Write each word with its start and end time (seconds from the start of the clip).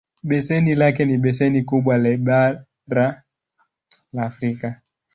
Beseni 0.23 0.75
lake 0.75 1.05
ni 1.05 1.17
beseni 1.17 1.61
kubwa 1.63 1.97
le 1.97 2.17
bara 2.17 3.23
la 4.13 4.25
Afrika. 4.25 4.81